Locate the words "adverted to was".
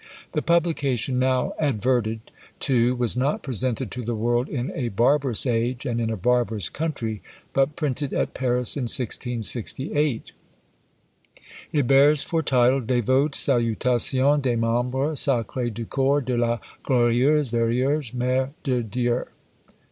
1.59-3.15